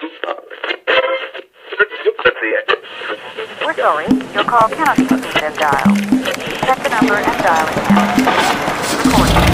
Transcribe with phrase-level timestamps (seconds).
[0.00, 0.08] We're
[3.74, 5.98] sorry, your call cannot be completed as dialed.
[6.64, 8.00] Check the number and dial it again.
[9.04, 9.50] Recording.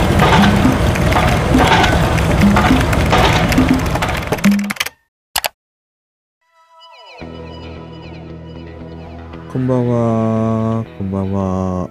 [9.52, 10.84] こんばんは。
[10.96, 11.90] こんばんは。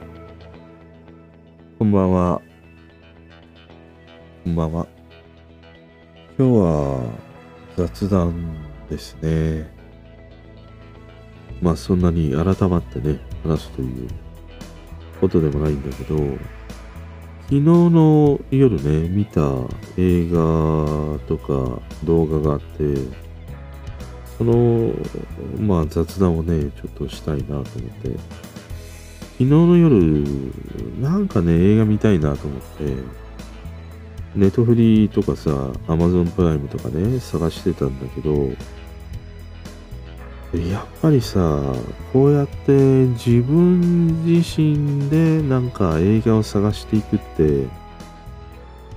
[1.77, 2.41] こんばんは。
[4.45, 4.87] こんばんは。
[6.37, 7.34] 今日は
[7.75, 8.55] 雑談
[8.89, 9.69] ですね。
[11.61, 14.07] まあそんなに改まってね、話すという
[15.19, 16.17] ことでもないんだけど、
[17.43, 19.41] 昨日の夜ね、見た
[19.97, 22.95] 映画とか動画があって、
[24.37, 24.93] その、
[25.59, 28.09] まあ雑談をね、ちょっとしたいなと思って、
[29.33, 30.23] 昨日の夜、
[31.01, 33.24] なんかね、映画見たいなと思って、
[34.35, 38.49] ネトフリとかさ、アマゾンプライムとかね、探してたんだけど、
[40.69, 41.73] やっぱりさ、
[42.13, 47.67] こうやって自分自身でなんか映画を探していくって、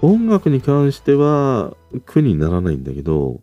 [0.02, 1.76] 音楽に関しては
[2.06, 3.40] 苦にならないんだけど、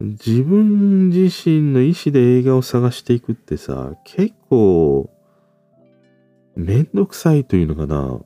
[0.00, 5.10] 自分自身の意思で映画を探していくってさ、結構、
[6.56, 8.20] めんどくさいというのかな。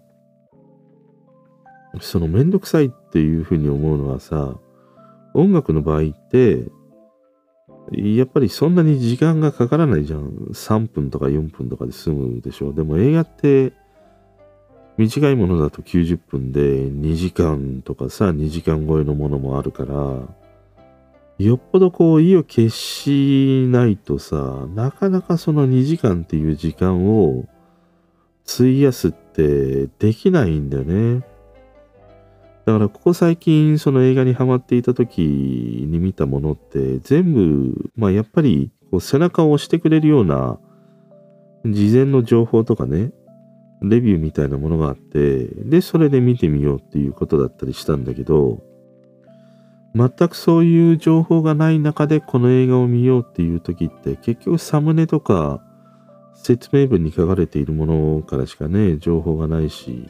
[2.01, 4.57] そのめんどくさいっていうふうに思うのはさ、
[5.35, 6.65] 音楽の場合って、
[7.93, 10.29] やっぱりそんなに時間がかからないじゃん。
[10.53, 12.73] 3分とか4分とかで済むでしょ。
[12.73, 13.73] でも映画って、
[14.99, 19.95] 短いものだと90分で2時間とかさ、2時間超えのものもあるから、
[21.39, 27.47] よっぽどこう意を決しないとさ、なかなかその2時間っていう時間を
[28.45, 31.25] 費やすってできないんだよね。
[32.69, 40.59] だからここ最近その映画にハマっていた時に見たものって全部、まあやっぱりこう背中を押してくれるような
[41.65, 43.11] 事前の情報とかね、
[43.81, 48.63] レビューみたいなものがあって、で、それで見てみようっていうことだったりしたんだけど、
[49.95, 55.63] 全くそういう情報がない中でこの映画を見ようっていう時って結局サムネとか
[56.35, 60.07] 説明文に書かれているものからしかね情報がないし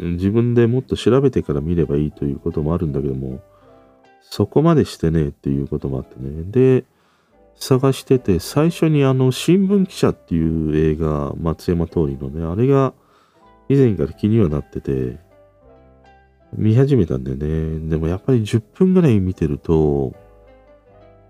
[0.00, 3.40] 自分でもっと調べてから見ればいいということもあるんだけども
[4.22, 6.84] そこまでしてねえっていうこともあってねで
[7.56, 12.94] 探してて最初にあの新聞記者っていう映画松山通りのねあれが
[13.68, 15.18] 以前から気にはなってて
[16.56, 17.88] 見始めたんだよね。
[17.88, 20.12] でもやっぱり10分ぐらい見てると、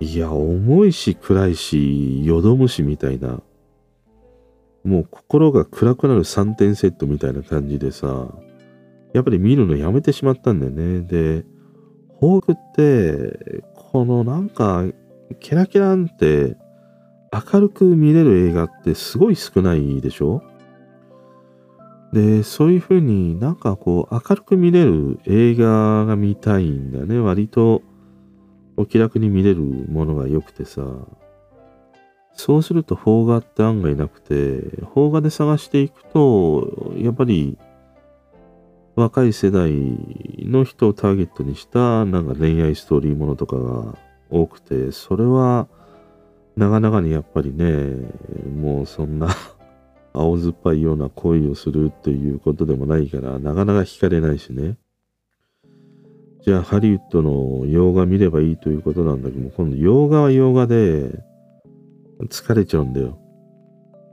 [0.00, 3.42] いや、重いし暗いし、よどむしみたいな、
[4.82, 8.28] もう心が暗くなる3点セットみたいな感じでさ、
[9.12, 11.00] やっぱり見るのやめてしまったんだよね。
[11.00, 11.44] で、
[12.08, 14.84] ホークって、このなんか、
[15.38, 16.56] キラキランって
[17.52, 20.42] 明るく見れる映画ってすごい少ないでしょ？
[22.12, 27.20] で、そういう風になんかこう明るく見れる映画が見たいんだね。
[27.20, 27.82] 割と
[28.76, 30.82] お気楽に見れるものが良くてさ。
[32.32, 37.56] そうすると邦画って案外なくて、邦画で探していくと、やっぱり
[38.96, 39.72] 若い世代
[40.38, 43.94] の人をターゲットにしたなんか恋愛ストーリーものとかが
[44.30, 45.68] 多くて、それは
[46.56, 47.96] 長々にやっぱりね、
[48.54, 49.28] もうそんな
[50.12, 54.76] 青酸っぱいような恋をするっていうことでもないから、なかなか惹かれないしね。
[56.42, 61.22] じゃあ、ハリウッドの洋画見ればいいということなんだけども、今度洋画は洋画で
[62.28, 63.18] 疲れちゃうんだよ。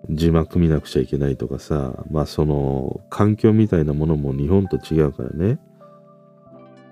[0.10, 5.60] 字幕見なくちゃいけないとかさ、まあその環境みたいなものも日本と違うからね。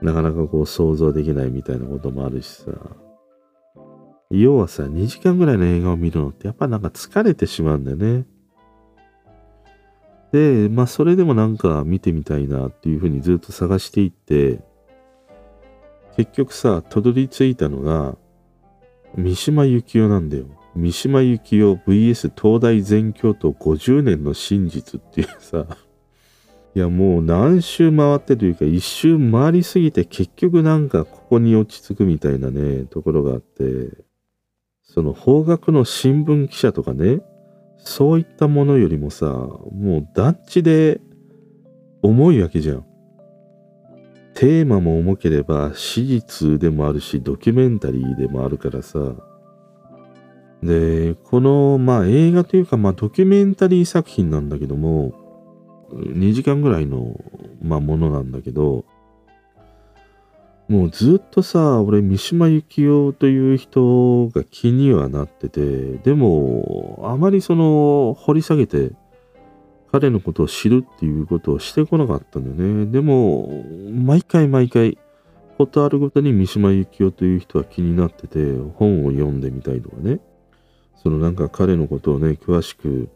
[0.02, 2.72] なかなかこう想像できないみたいなこともあるしさ。
[4.31, 8.26] 要はさ、2時間ぐらいの映画を見るのってやっぱなんか疲れてしまうんだよね。
[10.32, 14.59] で、まあそれでもなんか見てみたいなっていうふうにずっと探していって、
[16.18, 18.18] 結局さ、たどり着いたのが、
[19.16, 20.46] 三島由紀夫なんだよ。
[20.75, 25.66] 三島由紀夫 VS 東大全教徒50年の真実っていうさ、
[26.75, 33.63] いやもう何周回ってというか一周回りすぎて結局なんかここに落ち着くみたいなね、ところがあって、
[34.83, 37.22] その方角の新聞記者とかね、
[37.77, 40.99] そういったものよりもさ、もう団地で
[42.01, 42.85] 重いわけじゃん。
[44.33, 49.16] テーマも重ければ史実でもあるし、ドキュメンタリーでもあるからさ。
[50.66, 55.14] で、この、まあ映画というか、まあドキュメンタリー作品なんだけども、
[55.91, 57.20] 2時間ぐらいの、
[57.62, 58.85] まあ、ものなんだけど、
[60.67, 68.94] もうずっとさ、俺、三島由紀夫という人が気にはなってて、でも、あまりその、掘り下げて、
[69.91, 72.85] 彼のことを知るっていうことをしてこなかったんだよね。
[72.88, 73.64] でも、
[73.94, 74.97] 毎回毎回、
[75.58, 78.40] ことあるごとに三島由紀夫という人は気になってて、
[78.76, 80.20] 本を読んでみたいとかね。
[81.05, 83.09] そのなんか彼のことをね、詳しく、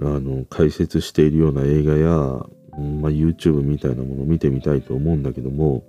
[0.00, 5.84] あの、解説しているような映画や、まあ、YouTube みたいなものを見てみたいと思うんだけども、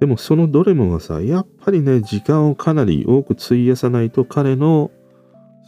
[0.00, 4.90] でもそのどれもがさ、やっぱりね、時間をかなり多く費やさないと彼の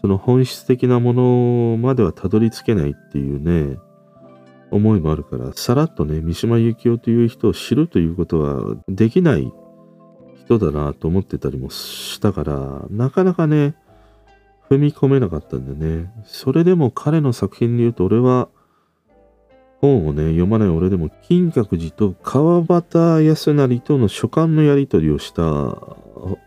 [0.00, 3.78] その本質的なものまではたどり着けないっていうね、
[4.72, 9.52] 思いもあるから、さらっとね、三島由紀夫という人を知るということはできない
[10.44, 13.76] 人だなと思ってたりもしたから、なかなかね、
[14.68, 16.10] 踏み込めなかったんだよね。
[16.24, 18.48] それでも彼の作品で言うと、俺は
[19.80, 25.42] 本をね、読まない俺でも、金閣寺と川端康成との書簡のやり取りをした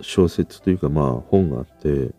[0.01, 2.11] 小説というか、まあ本があって、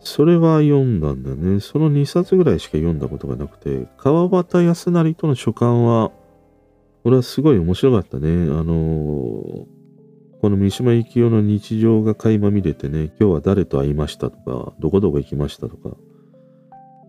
[0.00, 1.60] それは読んだんだよね。
[1.60, 6.12] その2冊ぐらいしか読んだことがなくて、川端康成との書簡は、
[7.04, 8.28] 俺はすごい面白かったね。
[8.28, 9.66] あのー、
[10.44, 15.96] この三島由紀夫の日常が垣間見れてね、今日は誰と会いましたとか、どこどこ行きましたとか、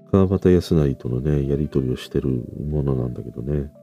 [0.10, 2.30] 川端康成とのね、やりとりをしてる
[2.66, 3.74] ものなんだけどね。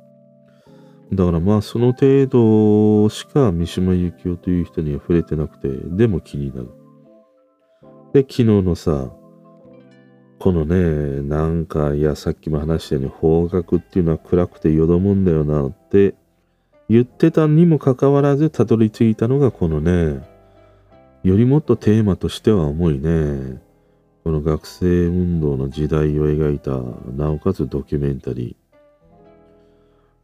[1.13, 6.71] だからまあその程度しか三島由紀夫という人には触れてなくて、でも気になる。
[8.15, 9.13] で、昨日のさ、
[10.39, 16.15] このね、なんか、いや、さっきも話したように、方角っていうのは暗くてよどむんだよなって
[16.93, 20.23] 言ってたにもかかわらず、たどり着いたのがこのね、
[21.23, 23.63] よりもっとテーマとしては重いね、
[24.25, 26.73] この学生運動の時代を描いた、
[27.17, 28.57] なおかつドキュメンタリ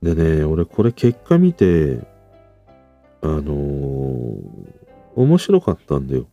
[0.02, 0.14] ー。
[0.14, 2.00] でね、俺これ結果見て、
[3.22, 4.40] あのー、
[5.16, 6.26] 面白かったんだよ。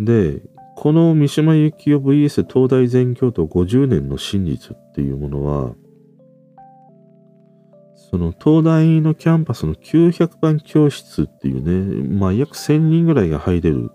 [0.00, 0.42] で、
[0.74, 5.74] この三島由紀夫 VS 東大全教徒50年の真実っていうものは、
[8.10, 13.92] その東大のキャンパスの900番教室っていうね、まあ約1000人ぐらいが入れる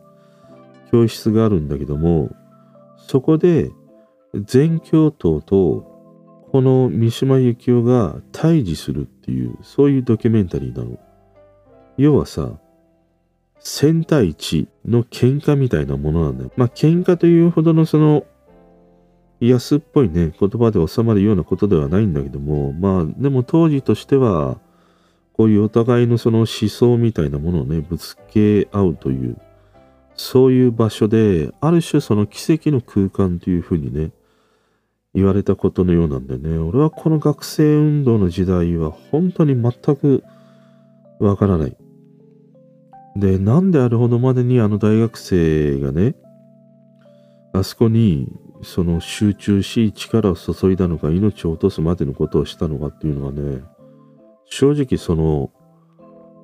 [0.89, 2.29] 教室があるんだけども、
[2.97, 3.71] そこで
[4.33, 5.91] 全教頭と
[6.51, 10.97] この三島由紀夫が対峙するっていう、そういうドキュメンタリーなの。
[11.97, 12.53] 要はさ、
[13.59, 16.51] 1000対1の喧嘩みたいなものなんだよ。
[16.55, 18.23] まあ喧嘩というほどのその
[19.39, 24.59] 安っぽいね、言葉で収まるようなことではないんだけども、まあでも当時としては、
[25.33, 29.37] こういうお互いのその思想みたいなものをね、ぶつけ合うという、
[30.15, 34.11] そういう場所で、ある種その奇跡の空間というふうにね、
[35.13, 40.23] 言われたことのようなんでね、俺はこの学生運動の時代は本当に全く
[41.19, 41.77] わからない。
[43.17, 46.15] で、なんであるほどまでにあの大学生がね、
[47.53, 48.27] あそこに
[48.61, 53.63] その集中し力を注いだのか命を落とすまでのことをしたのかっていうのはね、
[54.45, 55.51] 正直その、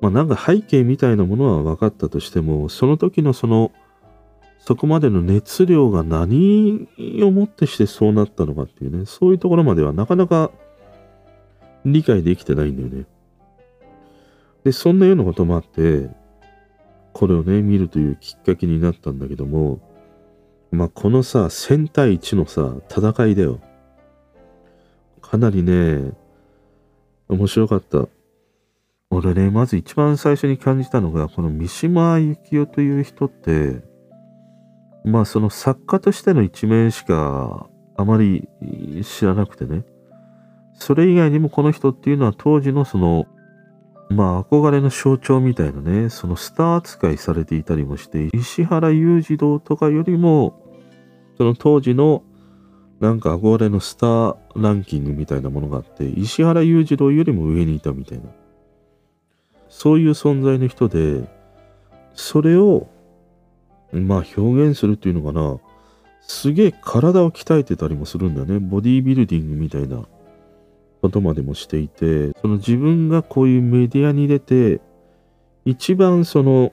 [0.00, 3.72] まあなんか背景みたいなものは分かったとしても、その時のその、
[4.58, 6.86] そこまでの熱量が何
[7.22, 10.52] をもってしてそうなったのかっていうね、そういうところまではなかなか
[11.84, 13.06] 理解できてないんだよね。
[14.64, 16.08] で、そんなようなこともあって、
[17.12, 19.80] これをね、見るというきっかけになったんだけども、
[20.72, 23.60] まあ、このさ、1000対1のさ、戦いだよ。
[25.20, 26.12] かなりね、
[27.28, 28.08] 面白かった。
[29.10, 33.82] 俺ね、まず一番最初に感じたのが、この三島由紀夫という人って、
[35.04, 38.48] まあその作家としての一面しかあまり
[39.04, 39.84] 知らなくてね。
[40.74, 43.26] それ以外にもこの人っていうのは当時のその
[44.08, 50.61] まあ憧れの象徴みたいなね、そのスター扱いされていたりもして、石原裕次郎とかよりも、
[51.42, 52.22] その当時の
[53.00, 58.24] なんか憧れのスターランキングみたいなものがあって、石原裕次郎よりも上にいたみたいな。
[59.68, 61.28] そういう存在の人で、
[62.14, 62.86] それを、
[63.92, 65.58] まあ表現するっていうのかな、
[66.20, 68.60] すげえ体を鍛えてたりもするんだよね。
[68.60, 70.04] ボディービルディングみたいな。
[71.02, 74.80] ことまでもしていて、その自分がこういうメディアに出て、
[75.64, 76.72] 一番その、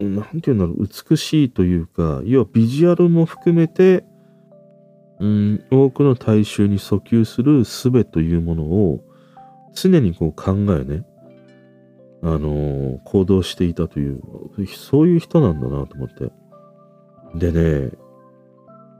[0.00, 4.04] なんていうんだろう、美しいというか、要はビジュアルも含めて、
[5.20, 9.00] うん、多くの大衆に訴求する術というものを
[9.74, 11.04] 常にこう考えね、
[12.22, 14.20] あのー、行動していたという、
[14.76, 16.30] そういう人なんだなと思って。
[17.34, 17.90] でね、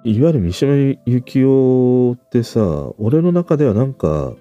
[0.04, 4.34] いわゆる三島由紀夫ってさ、俺の中ではなんか、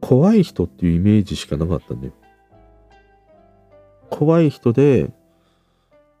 [0.00, 2.12] 怖い人っていうイメージしかなかったんだよ。
[4.10, 5.10] 怖い人で、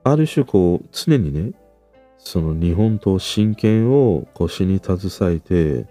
[0.02, 1.52] ある種こう、常にね、
[2.18, 5.86] その日本と真剣を腰に携えて、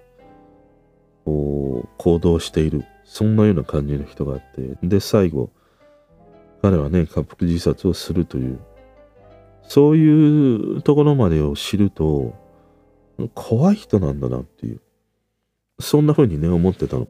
[1.26, 2.86] こう、行動している。
[3.04, 5.50] そんなような感じの人があって、で、最後、
[6.62, 8.60] 彼はね、滑腹自殺をするという、
[9.64, 12.34] そういうところまでを知ると、
[13.34, 14.82] 怖い人なんだなっていう、
[15.80, 17.08] そんな風にね、思ってたの。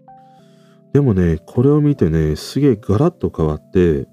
[0.94, 4.08] でもね、これを見てね、すげえガラッと変わって、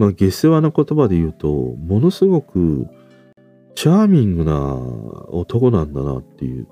[0.00, 2.88] まあ、下世話な言葉で言うと、ものすごく
[3.74, 4.54] チャーミングな
[5.28, 6.66] 男なんだなっていう。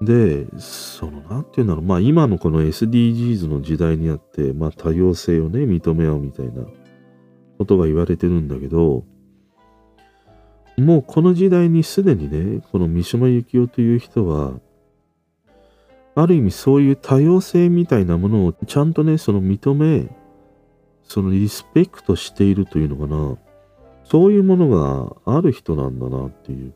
[0.00, 6.62] で、その、なんていうんだろう、まあ今のこの SDGs の時代にあって、まあ多様性をね、認め合うみたいな
[7.58, 9.02] ことが言われてるんだけど、
[10.78, 14.52] もうこの時代にすでにね、この三島由紀夫という人は、
[16.14, 20.08] ある意味そういう多様性みたいなものをちゃんとね、その認め、
[21.06, 23.38] そのリスペクトしているというのかな。
[24.04, 24.68] そういうもの
[25.24, 26.72] がある人なんだなっていう。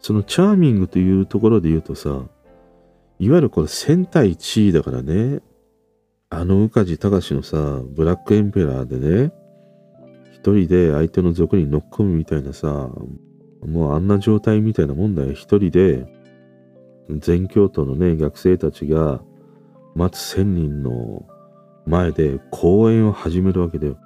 [0.00, 2.22] そのチャーミングというところで言うとさ、
[3.18, 5.40] いわゆるこれ戦隊地位だからね、
[6.30, 9.32] あの宇梶隆のさ、ブラックエンペラーでね、
[10.32, 12.90] 一人で相手の族に乗っ込むみたいなさ、
[13.64, 15.32] もうあんな状態みたいなもんだよ。
[15.32, 16.06] 一人で、
[17.10, 19.22] 全教徒のね、学生たちが
[19.94, 21.24] 待つ千人の
[21.86, 23.96] 前で講演を始めるわけだよ。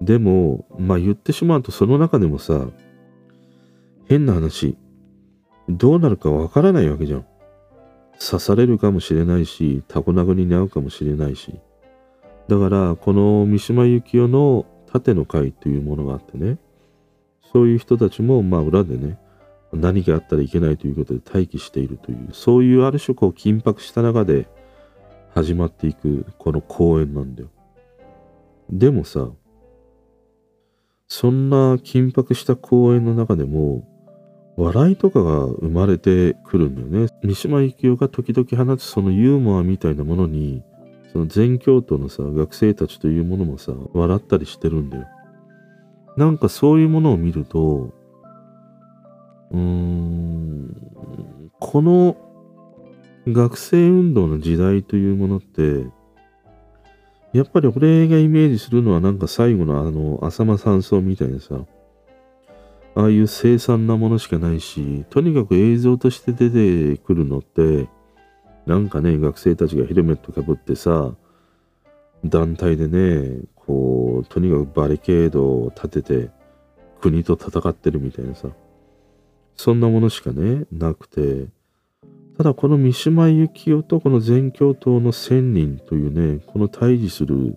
[0.00, 2.68] でも、まあ言ってしまうとその中でもさ、
[4.06, 4.76] 変な話、
[5.68, 7.26] どうなるかわからないわけじゃん。
[8.18, 11.58] 刺されるかもしれないし、タコ殴りに遭うかもしれないし。
[12.48, 16.58] だから、この三島由紀夫の盾の会というものがあってね、
[17.52, 19.18] そういう人たちも、まあ裏でね、
[19.72, 24.48] 何があったらいけないということで待機しているという、そういうある種こう緊迫した中で
[25.36, 27.50] 始まっていくこの公演なんだよ。
[28.70, 29.28] でもさ、
[31.08, 33.86] そんな緊迫した公演の中でも、
[34.56, 37.12] 笑いとかが生まれてくるんだよね。
[37.22, 40.62] 三島由紀夫が時々放つそのユーモアみたいなものに、
[41.12, 45.06] その全教徒のさ、学生たちというものもさ、笑ったりしてるんだよ。
[46.16, 47.92] なんかそういうものを見ると、
[49.50, 52.16] うーん、この
[53.28, 55.86] 学生運動の時代というものって、
[57.32, 61.64] やっぱり俺がイメージするのはなんか最後のあの、浅間山荘みたいなさ、
[62.94, 67.88] ああいう凄惨なものしかないし、とにかく映像として出てくるのって、
[68.64, 71.14] なんかね、学生たちがヘルメットかぶってさ、
[72.24, 76.30] 団体でね、こう、とにかくバリケードを立てて、
[77.00, 78.48] 国と戦ってるみたいなさ、
[79.56, 81.48] そんなものしかね、なくて、
[82.36, 87.56] ただこの三島由紀夫とこの全教頭の千人というね、この対峙する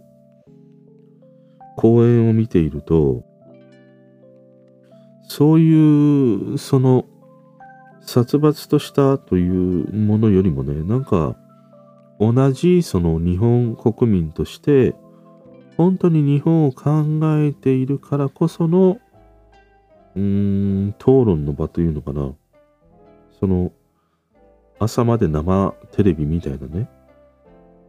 [1.76, 3.24] 公演を見ていると、
[5.24, 7.06] そういう、その、
[8.02, 11.36] 殺伐としたというものよりもね、なんか、
[12.20, 14.96] 同じその日本国民として、
[15.78, 17.06] 本当に日本を考
[17.38, 19.00] えているからこその、
[20.16, 22.32] うーん、討論の場というのかな。
[23.40, 23.72] その、
[24.80, 26.90] 朝まで生テレビみたいなね。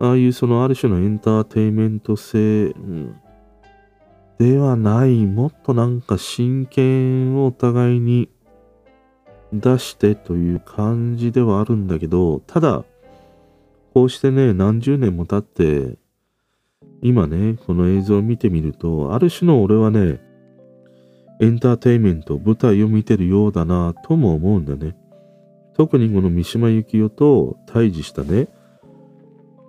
[0.01, 3.21] ああいうそのある種のエンターテイメント性、うん、
[4.39, 8.31] ではない、もっとなんか真剣をお互いに
[9.53, 12.85] 出してという感じではあるんだけど、ただ、
[13.93, 15.99] こうしてね、何十年も経って、
[17.03, 20.21] 今ね、この映像を見てみると、ある種の俺はね、
[21.41, 24.97] エンターテイメント、舞台を見てるようだなとも思うんだね。
[25.81, 28.49] 特にこの三島由紀夫と対峙したね、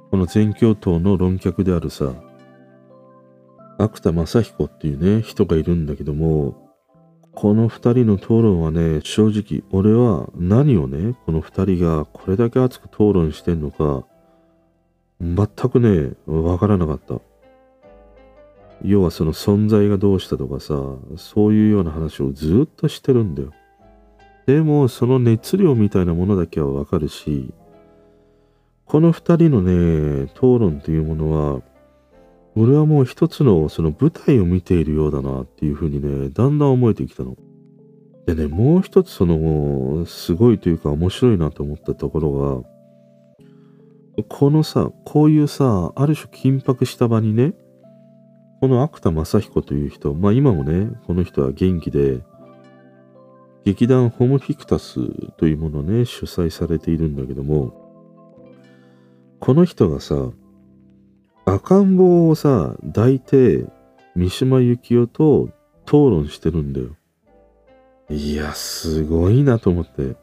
[0.10, 2.12] この全教頭の論客であるさ、
[3.78, 6.70] 芥田正彦っていうね、人がいるんだけども、
[7.32, 14.04] この二人の討論はね、正直、俺は何をね、この二人がこれだけ熱く討論してんのか、
[15.22, 17.22] 全くね、わからなかった。
[18.84, 20.74] 要はその存在がどうしたとかさ、
[21.16, 23.54] そういうような話をずっとしてるんだよ。
[24.52, 27.54] でも、その熱量みたいなものだけはわかるし、
[28.84, 31.62] この二人のね、討論というものは、
[32.58, 37.38] 俺はもう一つのその舞台を見ているようだなっていうふうにね、だんだん思えてきたの。
[38.26, 42.66] でね、もう一つその、すごいというか面白いなと思ったところ
[44.18, 47.54] が、このさ、こういうさ、ある種緊迫した場にね、
[48.60, 52.20] この芥正彦という人、まあ今もね、この人は元気で、
[53.64, 55.00] 劇団ホムフィクタス
[55.38, 57.74] というものをね、主催されているんだけども、
[59.40, 60.16] この人がさ、
[61.46, 63.66] 赤ん坊をさ、抱いて、
[64.16, 65.50] 三島由紀夫と
[65.86, 66.96] 討論してるんだよ。
[68.10, 70.16] いや、すごいなと思って。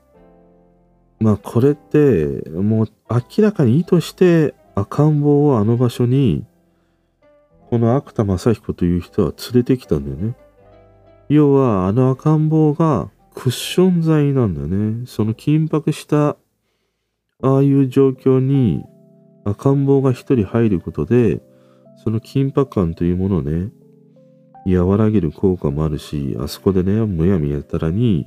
[1.20, 6.44] まあ、これって、もう明らかに意図して赤ん坊をあの場所に、
[7.70, 10.36] この芥正彦という人は連れてきたんだよね。
[11.28, 15.06] 要は、あの赤ん坊がクッション材なんだね。
[15.06, 16.30] その緊迫した、
[17.40, 18.82] ああいう状況に
[19.44, 21.40] 赤ん坊が一人入ることで、
[22.02, 23.70] その緊迫感というものをね、
[24.66, 28.26] 和らげる効果もあるし、あそこでね、むやみやたらに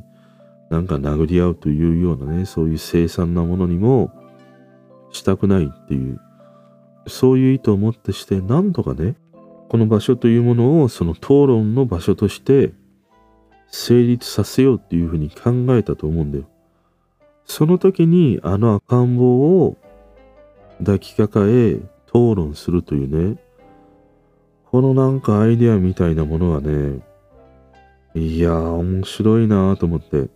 [0.70, 4.14] なんか殴り合うというようなね、そういう凄惨なものにも
[5.12, 6.22] したくないっていう、
[7.08, 9.16] そういう意図をもってして、何度かね、
[9.68, 12.72] この場所というものをその討論の場所として
[13.72, 16.46] 成立させようっていうふうに考えたと思うんだよ。
[17.46, 19.78] その時にあの赤ん坊を
[20.80, 21.74] 抱きかかえ
[22.08, 23.42] 討論するというね、
[24.66, 27.00] このなんかアイデアみたいなものはね、
[28.14, 30.30] いやー面白いなーと思って。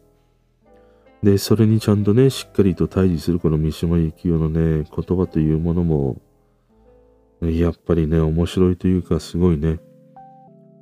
[1.23, 6.21] で、それにちゃんとね、しっかりと対峙するこの三島由紀夫のね、言葉というものも、
[7.41, 9.79] やっぱりね、面白いというか、すごいね、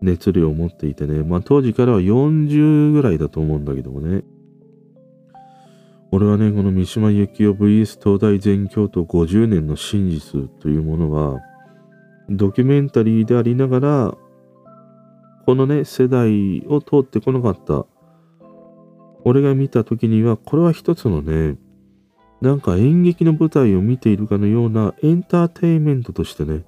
[0.03, 4.24] 熱量を持っていてね、まあ当時からは40ぐらいだと思うんだけどもね、
[6.12, 11.39] 俺はね、この三島由紀夫 VS 東大全教徒50年の真実というものは、
[12.29, 14.17] ドキュメンタリーでありながら、
[15.45, 17.86] このね、世代を通ってこなかった、
[19.24, 21.57] 俺が見た時には、これは一つのね、
[22.41, 26.65] なんか演劇の舞台を見ているかのようなエンターテインメントとしてね、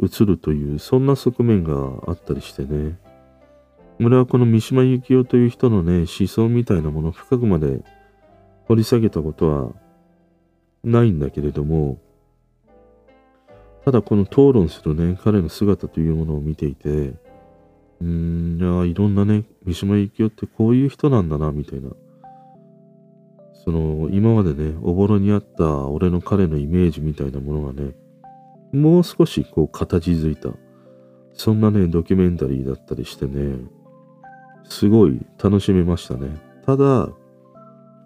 [0.00, 1.74] 映るという、そんな側面が
[2.06, 2.98] あったりしてね。
[4.00, 7.84] 俺はこの三島由紀夫という人のね、思想みたいなものを深くまで
[8.66, 9.72] 掘り下げたことは
[10.82, 11.98] ないんだけれども、
[13.84, 17.14] ただこの討論するね、彼の姿というものを見ていて、
[18.00, 21.90] うん、いや、いろんなね、三島由紀夫ってこういう人なんだな、みたいな。
[23.64, 27.92] その、今までね、おぼろにあった俺の彼のイメージみたいなものがね、
[28.72, 30.50] もう少しこう形づいた、
[31.34, 33.56] そんなね、ドキュメンタリーだったりしてね、
[34.64, 36.36] すごい楽しめましたね。
[36.64, 37.08] ただ、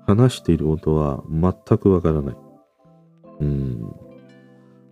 [0.06, 2.36] 話していることは全くわからない。
[3.40, 3.94] うん。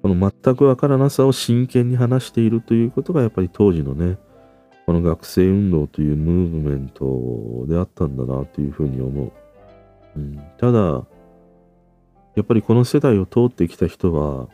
[0.03, 4.19] この全くわからなさを真剣に話しているということがやっぱり当時のね、
[4.87, 9.33] この学生運動というムーブメントであったんだなというふうに思う。
[10.17, 11.07] うん、ただ、
[12.37, 14.49] やっぱりこの世代を通ってきた人は、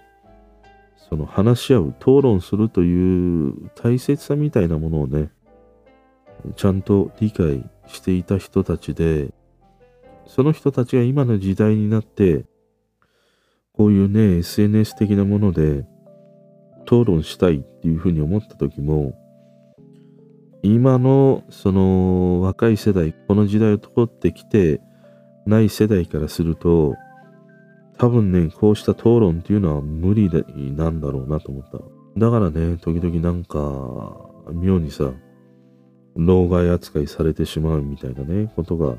[1.10, 5.30] その話し合う、討論するという大切さみたいなものをね、
[6.54, 9.34] ちゃんと理解していた人たちで、
[10.26, 12.44] その人たちが今の時代になって、
[13.72, 15.84] こういうね、SNS 的なもので
[16.84, 19.14] 討論したいっていうふうに思った時も、
[20.62, 24.80] 今のその若い世代、この時代を通ってきて
[25.44, 26.94] ない世代からすると、
[28.00, 31.76] 多分ね、こうした討論っていうのは無理でなんだろうなと思った。
[32.18, 33.58] だからね、時々なんか、
[34.54, 35.12] 妙にさ、
[36.16, 38.96] 老害扱いされてしまうみたいなね、ことが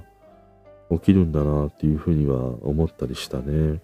[0.92, 3.82] 起きるんだなっていうふうには思ったりしたね。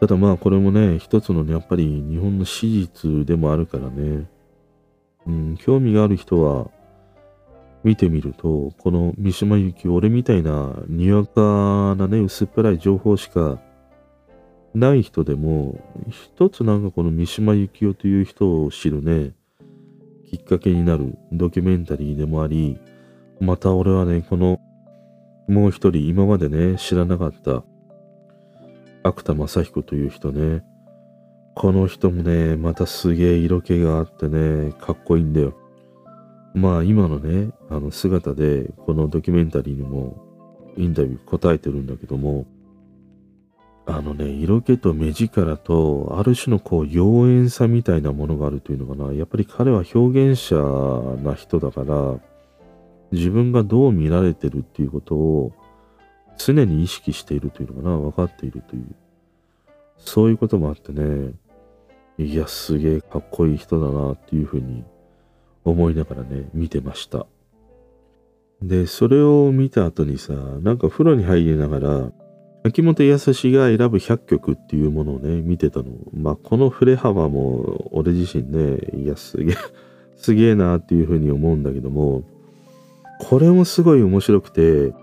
[0.00, 4.30] ただまあこれもね、一つのね、やっぱり日本の史実でもあるからね。
[5.26, 6.70] うん、興味がある人は
[7.84, 13.58] 見てみると、この三島由紀夫、俺みたいなにわかなね、薄っぺらい情報しか
[14.74, 19.32] ない人でも、一つなんかこの三島由紀夫という人を知るね、
[20.30, 22.78] きっかけになるドキュメンタリーでもあり、
[23.40, 24.60] また俺はね、この
[25.48, 27.64] もう一人今までね、知らなかった
[29.02, 30.62] 芥田正彦という人ね。
[31.54, 35.54] この人もね、またすげえ色気があってね、かっこいいんだよ。
[36.54, 40.22] まあ今のね、あの姿で、このドキュメンタリーにも
[40.76, 42.46] インタビュー答えてるんだけども、
[43.84, 49.12] あのね、色気と目力と、ある種のこう、妖艶さみたいなものがあるというのかな。
[49.12, 50.56] やっぱり彼は表現者
[51.22, 52.20] な人だから、
[53.10, 55.52] 自分がどう見られてるっていうことを
[56.38, 58.94] 常に意識しているというのかな、分かっているという。
[59.98, 61.32] そういうこともあってね、
[62.18, 64.84] いや、すげえかっこいい人だなっていうふうに
[65.64, 67.26] 思いながらね、見てました。
[68.62, 72.12] で、それを見た後にさ、なんか風呂に入りながら、
[72.64, 75.86] 秋元康が選ぶ100曲っていうものをね、見てたの。
[76.14, 79.56] まあ、この振れ幅も俺自身ね、いや、すげえ、
[80.16, 82.22] すげえなっていうふうに思うんだけども、
[83.18, 84.94] これもすごい面白くて、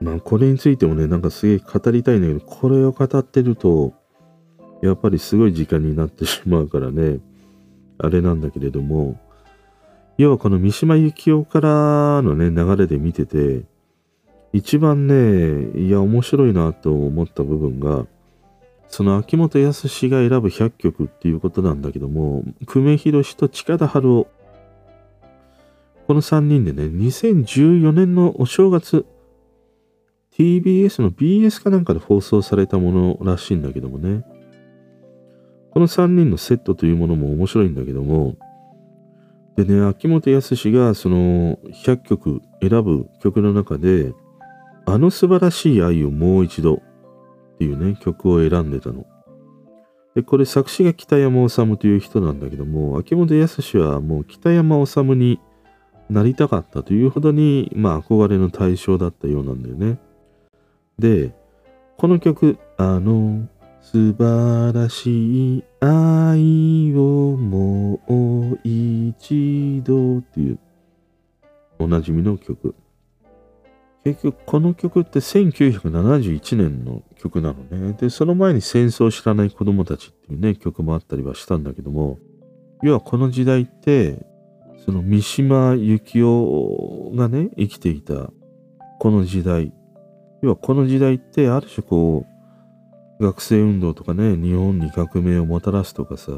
[0.00, 3.92] まあこれについてもね、なんかすげえ語りたいんだけど、これを語ってると、
[4.82, 7.18] やっぱりすごい時間になってしまうからね、
[7.98, 9.18] あれなんだけれども、
[10.20, 13.62] 要はこの三島由紀夫からのね、流れで見てて、
[14.52, 18.04] 一番ね、いや、面白いなと思った部分が、
[18.88, 24.28] その秋元康が選ぶ100曲っていうことなんだけども、久米宏と近田春夫、
[26.06, 29.06] この3人でね、2014年のお正月、
[30.36, 34.22] TBS の BS かなんかで放送されたものらしいんだけどもね、
[35.70, 38.36] この3人のセットというものも面白いんだけども、
[39.64, 44.14] でね、秋元康がその100曲選ぶ曲の中で、
[44.86, 46.80] あの素晴らしい愛をもう一度っ
[47.58, 49.04] ていうね、曲を選んでたの。
[50.14, 55.38] で、これ作詞が北山治という人なんだけども、秋元康はもう北山治に
[56.08, 59.98] なりたかったというほどに、まあ憧れの対象だったようなんだよね。
[60.98, 61.34] で、
[61.98, 63.46] この曲、あの
[63.82, 70.58] 素晴らしい愛をもう一度っていう
[71.78, 72.74] おなじみの曲。
[74.04, 77.92] 結局この曲って1971年の曲なのね。
[77.94, 82.18] で、その前に戦争を知らない子供たちっていうね、曲もあったりはしたんだけども、
[82.82, 84.26] 要はこの時代って、
[84.84, 88.30] その三島由紀夫がね、生きていた
[88.98, 89.72] この時代。
[90.42, 92.29] 要はこの時代ってある種こう、
[93.20, 96.32] 学生運動とかね、日本に革命をもたらすとかさ、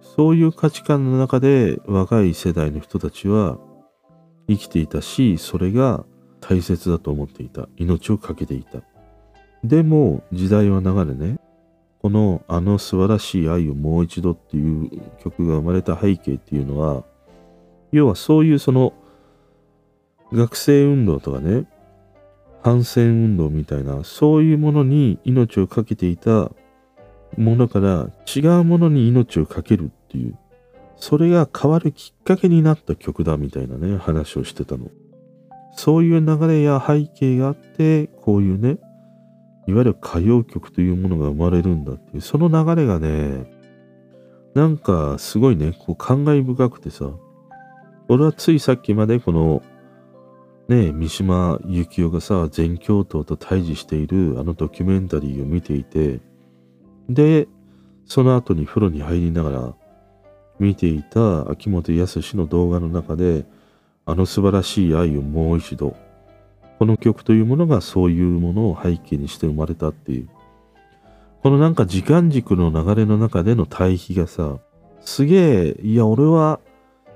[0.00, 3.58] そういう価値観の中で若い世代の人たちは
[4.48, 6.04] 生きていたし、それが
[6.40, 7.68] 大切だと思っていた。
[7.76, 8.82] 命を懸けていた。
[9.64, 11.38] でも、時代は流れね、
[12.00, 14.90] このあの素晴らしい愛をもう一度っていう
[15.22, 17.04] 曲が生まれた背景っていうのは、
[17.92, 18.92] 要はそういうその
[20.32, 21.66] 学生運動とかね、
[22.62, 26.50] 反戦運動みたいな、そういうものに命を懸けていた
[27.36, 30.38] ものから違うものに命を懸けるっていう、
[30.96, 34.90] それが変わるきっかけになった曲だみたいなね、話をしてたの。
[35.74, 38.78] そういう流れや背景があって、こういうね、
[39.66, 43.50] いわゆる歌謡曲というものが生まれるんだっていう、その流れがね、
[44.54, 47.10] なんかすごいね、こう感慨深くてさ、
[48.08, 49.62] 俺はついさっきまでこの、
[50.72, 56.20] ね、三島由紀夫がさ、全教頭と対峙しているあのドキュメンタリーを見ていて、
[57.10, 57.46] で、
[58.06, 59.74] その後に風呂に入りながら
[60.58, 63.44] 見ていた秋元康の動画の中で、
[64.06, 65.94] あの素晴らしい愛をもう一度。
[66.78, 70.28] この曲というものがそういうものを背景にして生まれたっていう。
[71.42, 74.56] このなんか時間軸の流れの中での対比がさ、
[75.02, 76.60] すげえ、いや俺は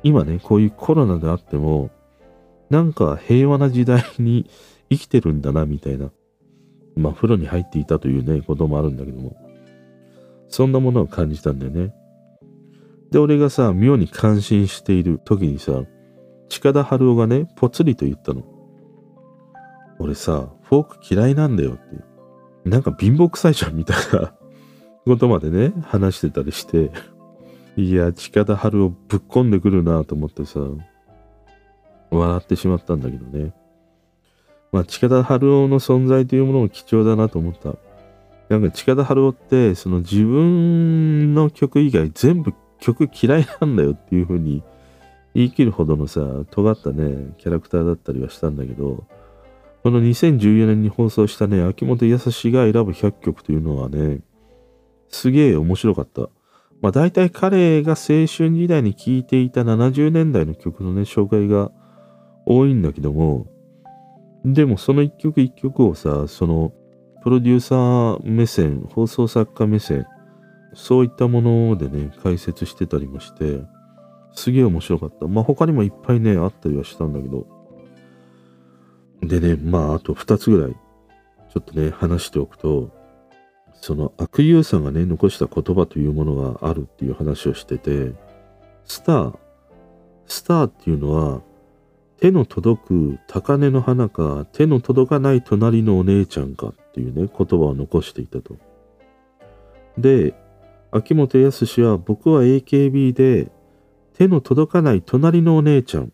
[0.02, 1.90] 今ね、こういうコロナであっても、
[2.70, 4.48] なんか平和な時代に
[4.90, 6.10] 生きてるんだな、みたいな。
[6.96, 9.36] まあ、風呂に入っていたというね、こともあるんだけども。
[10.48, 11.94] そんなものを感じたんだよね。
[13.10, 15.82] で、俺がさ、妙に感心している時にさ、
[16.48, 18.42] 近田春夫がね、ぽつりと言ったの。
[19.98, 22.04] 俺さ、フォーク嫌いなんだよって。
[22.68, 24.34] なんか貧乏臭いじゃんみたいな
[25.04, 26.90] ことまでね、話してたりして。
[27.76, 30.60] いや、近田春夫ぶっこんでくるなと思ってさ、
[32.10, 33.52] 笑ってしまったんだけどね。
[34.72, 37.74] まあ、近田春夫の存在というものも貴重だなと思った。
[38.48, 44.62] なんか近田春夫って、その自分の曲以外全部曲嫌いなんだよっていう風に
[45.34, 49.04] 言い切るほどのさ、尖ったね、キャラクターだったりはしたんだけど、
[49.82, 54.20] この2014年に放送したね、秋元康が選ぶ100曲というのはね、
[55.08, 56.22] すげえ面白かった。
[56.82, 61.70] まあ大体彼が青春時代に聴いていた70年代の曲のね、紹介が
[62.46, 63.46] 多いんだけども、
[64.44, 66.72] でもその一曲一曲をさ、その
[67.22, 70.06] プロデューサー目線、放送作家目線、
[70.74, 73.60] そういったものでね、解説してたりもして、
[74.32, 75.26] すげえ面白かった。
[75.26, 77.46] まあ他にもいっぱいね、あったりはしたんだけど。
[79.22, 82.90] でね、まああと2つぐらい、ちょっとね、話しておくと、
[83.74, 88.12] その悪友さんがね、残した言葉というものがあるっていう話をしてて、
[88.84, 89.38] スター、
[90.26, 91.40] スターっていうのは、
[92.20, 98.56] 手の届く高嶺の花か、手の届かない隣のお姉ちゃんかっていうね、言葉を残していたと。
[99.98, 100.34] で、
[100.90, 103.50] 秋元康は僕は AKB で
[104.14, 106.12] 手の届かない隣のお姉ちゃん、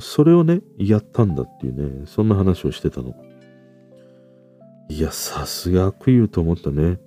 [0.00, 3.14] それをね、やったんだっていうね、そんな話をしてたの。
[4.88, 6.98] いや、さすが悪友と思ったね。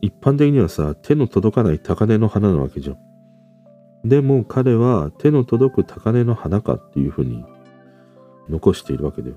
[0.00, 2.96] 一般的にはさ、手の届かない高嶺の花なわけじゃん。
[4.04, 7.44] でも彼は手の届く高嶺の花かっていうふうに
[8.48, 9.36] 残しているわけだよ。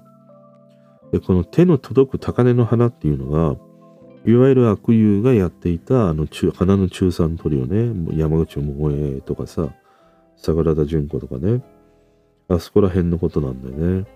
[1.11, 3.55] で、この手の届く高嶺の花っていうのが、
[4.25, 9.69] いわゆる悪友がやっていたあの中花の中産トリオね、山口百恵とかさ、
[10.35, 11.63] 桜田淳子とかね、
[12.49, 14.07] あそこら辺のことなんだよね。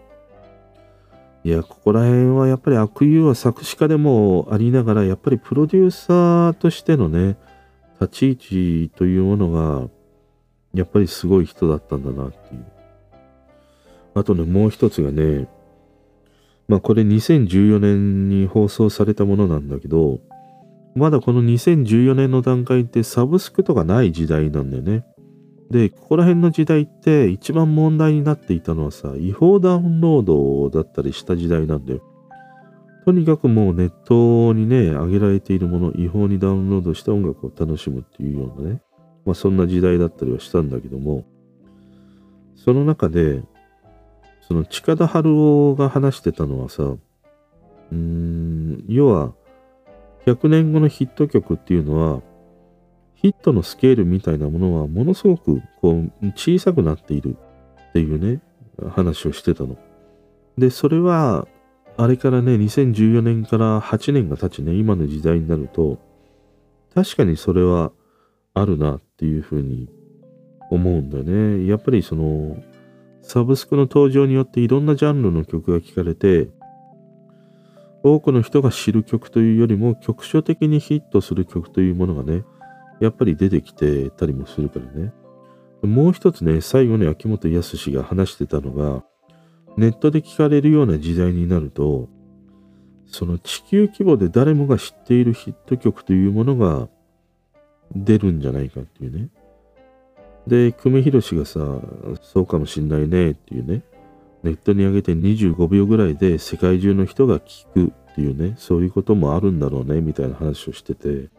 [1.43, 7.37] いや、ここら辺はやっぱり悪友は作詞家でもありながら、やっぱりプロデューサーとしてのね、
[7.99, 9.89] 立ち位置というものが、
[10.73, 12.65] やっぱりすごい人だったんだなっていう。
[14.13, 15.47] あとね、もう一つがね、
[16.67, 20.19] まあこれ2014年に放送されたものなんだけど、
[20.95, 25.05] まだこの2014年の段階ってサブスクとかない時代なんだよね。
[25.69, 32.01] で、ここら辺の時代って一番問題になっていたのはさ、違法ダウンロードだったりした時代なんだよ。
[33.05, 38.81] とにかくもうネットにね、上げられているもの、違法にダウンロードした音楽を楽しむっていうようなね、
[39.25, 41.25] まあそんな時代だったりはしたんだけども、
[42.55, 43.41] その中で、
[44.41, 49.33] その近田春夫が話してたのはさ、うーん、要は、
[50.25, 52.21] 100年後のヒット曲っていうのは、
[53.15, 57.37] ヒットのスケールみたいなものはものすごくこう小さくなっている
[57.89, 58.41] っていうね、
[58.89, 59.77] 話をしてたの。
[60.57, 61.47] で、それは、
[61.97, 65.99] あれからね、2014年から8年が経ちね、今の時代になると、
[66.93, 67.91] 確かにそれは
[68.53, 69.89] あるなっていうふうに
[70.69, 71.67] 思うんだよね。
[71.67, 72.57] やっぱりその、
[73.21, 76.49] サブスクの登場によっていろんなジャンルの曲が聴かれて、
[78.03, 82.43] 多くの人が知る曲というよりも局所的にヒットする曲というものがね、
[82.99, 85.13] やっぱり出てきてたりもするからね。
[85.83, 89.03] もう一つね、最後に秋元康が話してたのが、
[89.77, 92.09] ネットで聞かれるような時代になると、
[93.07, 96.89] その地球規模で誰もが知っているヒット曲というものが
[97.95, 99.29] 出るんじゃないかっていうね。
[100.47, 101.59] で、久米宏がさ、
[102.21, 103.83] そうかもしんないねっていうね。
[104.43, 111.29] ネットに上げて25秒ぐらいで世界中の人が聞くっていうね、そういうこともあるんだろうね、みたいな話をしてて、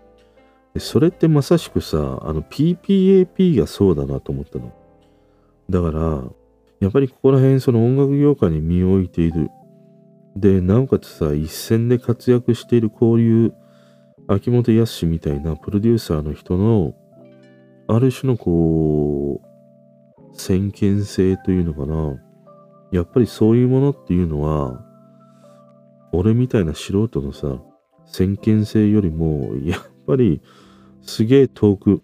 [0.79, 4.73] それってまさしくさ、あの PPAP がそうだなと思ったの。
[5.69, 6.25] だから、
[6.81, 9.51] やっぱりここら辺その音楽業界に身を置いている。
[10.37, 13.55] で、なおかつさ、一線で活躍しているこういう
[14.29, 16.95] 秋元康みたいなプロデューサーの人の、
[17.89, 22.19] ある種のこう、先見性というのかな。
[22.91, 24.85] やっぱりそういうものっていうのは、
[26.13, 27.59] 俺みたいな素人のさ、
[28.05, 30.43] 先見性よりも、やっぱり
[31.01, 32.03] すげえ遠く、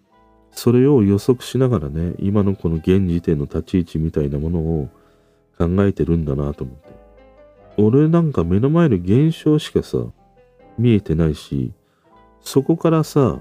[0.51, 4.89] それを予測しながらね、今のこの現時点の立ち位置みたいなものを
[5.57, 6.89] 考えてるんだなと思って。
[7.77, 9.99] 俺なんか目の前の現象しかさ、
[10.77, 11.71] 見えてないし、
[12.41, 13.39] そこからさ、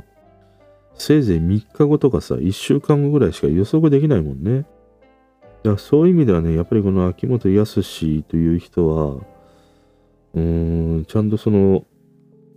[0.95, 4.67] せいぜい3日後とかさ、1週間後ぐらいしか予測できないもんね。
[5.63, 9.15] だからそういう意味ではね、やっぱりこの秋元康という人は、
[10.35, 11.85] うーん、ちゃんとその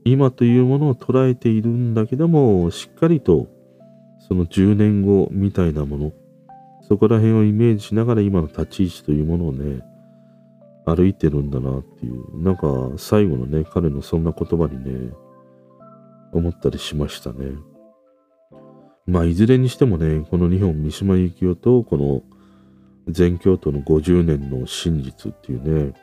[0.04, 3.48] 今というものを捉えているんだけども、しっかりと
[4.28, 6.12] その10年後みたいなもの、
[6.88, 9.82] そこら辺をイメージしながら今の立ち位置というものをね、
[10.86, 15.12] 歩いてるんだなっていう、なんか最後のね、彼のそんな言葉にね、
[16.32, 17.52] 思ったりしましたね。
[19.06, 22.24] まあ、いずれにしてもね、この日本三島由紀夫とこの
[23.08, 25.94] 全教徒の50年の真実っていうね、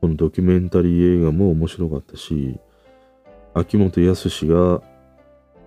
[0.00, 2.58] このドキュメンタリー映画も面白かったし、
[3.54, 4.82] 秋元康が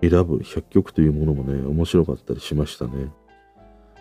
[0.02, 3.12] 選ぶ100曲というものもね、面白かったりしましたね。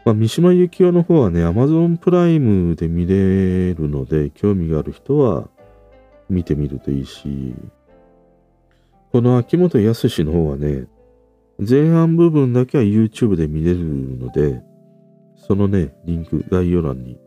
[0.05, 5.49] まあ、三島由紀夫の方はね、Amazon プライムで見れるので、興味がある人は
[6.29, 7.53] 見てみるといいし、
[9.11, 10.87] この秋元康の方はね、
[11.57, 14.61] 前半部分だけは YouTube で見れるので、
[15.35, 17.17] そのね、リンク概要欄に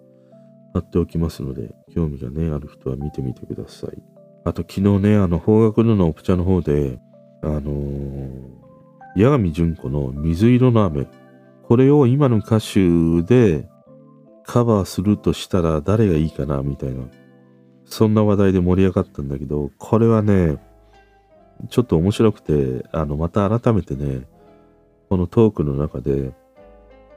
[0.74, 4.02] 貼っておきますので、興味がね、ある人は見てみてください。
[4.44, 6.98] あと昨日ね、あの、方角ののオプチャの方で、
[7.42, 8.48] あのー、
[9.16, 11.06] 八神純子の水色の雨。
[11.62, 13.68] これを今の歌手で
[14.44, 17.04] カバーするとしたら誰がいいかな、みたいな。
[17.84, 20.58] そんな話題で盛り上がったんだけど、これはね、
[21.70, 24.22] ちょっと面白くて、あの、また改めてね、
[25.08, 26.32] このトークの中で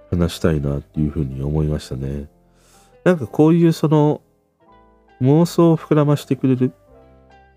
[0.09, 2.27] 話したいなっていうふうに思いましたね。
[3.03, 4.21] なんかこういうその
[5.21, 6.71] 妄想を膨らましてくれる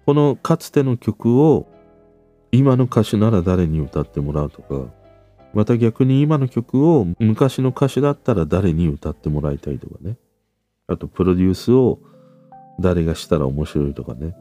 [0.06, 1.66] このかつての曲を
[2.52, 4.92] 今の歌手なら誰に歌ってもらうとか、
[5.54, 10.16] また逆に今の曲を昔の歌手だったら誰に歌ってもらいたいとかね。
[10.86, 12.00] あとプロデュースを
[12.78, 14.36] 誰がしたら面白いとかね。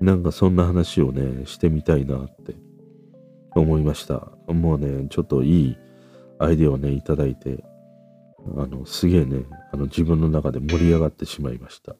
[0.00, 2.54] なんかそんな話をね、してみたいなって
[3.54, 4.32] 思いました。
[4.46, 5.78] もうね、ちょっといい
[6.38, 7.64] アイデアをね、いただいて、
[8.56, 11.96] あの、すげえね、あの自分の中で盛り上がってしまいました。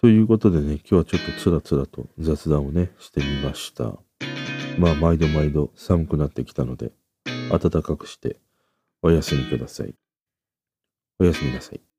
[0.00, 3.96] ということでね、今日はちょっとつらつらと雑談をね、してみました。
[4.78, 6.92] まあ、毎度毎度寒くなってきたので、
[7.50, 8.40] 暖かくして
[9.02, 9.94] お休みください。
[11.20, 11.91] おやすみなさい。